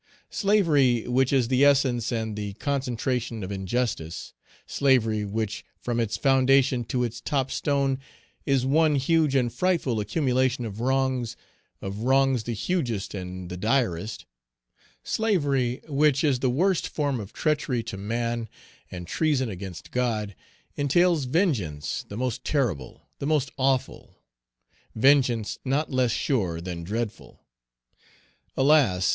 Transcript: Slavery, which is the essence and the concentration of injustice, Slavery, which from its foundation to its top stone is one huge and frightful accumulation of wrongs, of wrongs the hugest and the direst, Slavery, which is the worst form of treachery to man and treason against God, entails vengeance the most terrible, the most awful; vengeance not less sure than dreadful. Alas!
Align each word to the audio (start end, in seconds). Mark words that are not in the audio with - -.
Slavery, 0.31 1.07
which 1.07 1.31
is 1.31 1.47
the 1.47 1.63
essence 1.63 2.11
and 2.11 2.35
the 2.35 2.53
concentration 2.53 3.43
of 3.43 3.51
injustice, 3.51 4.33
Slavery, 4.65 5.23
which 5.23 5.63
from 5.79 5.99
its 5.99 6.17
foundation 6.17 6.83
to 6.85 7.03
its 7.03 7.21
top 7.21 7.51
stone 7.51 7.99
is 8.43 8.65
one 8.65 8.95
huge 8.95 9.35
and 9.35 9.53
frightful 9.53 9.99
accumulation 9.99 10.65
of 10.65 10.79
wrongs, 10.79 11.37
of 11.83 11.99
wrongs 11.99 12.45
the 12.45 12.53
hugest 12.55 13.13
and 13.13 13.47
the 13.51 13.57
direst, 13.57 14.25
Slavery, 15.03 15.81
which 15.87 16.23
is 16.23 16.39
the 16.39 16.49
worst 16.49 16.87
form 16.87 17.19
of 17.19 17.31
treachery 17.31 17.83
to 17.83 17.95
man 17.95 18.49
and 18.89 19.05
treason 19.05 19.49
against 19.51 19.91
God, 19.91 20.33
entails 20.75 21.25
vengeance 21.25 22.03
the 22.09 22.17
most 22.17 22.43
terrible, 22.43 23.07
the 23.19 23.27
most 23.27 23.51
awful; 23.55 24.23
vengeance 24.95 25.59
not 25.63 25.91
less 25.91 26.11
sure 26.11 26.59
than 26.59 26.83
dreadful. 26.83 27.45
Alas! 28.57 29.05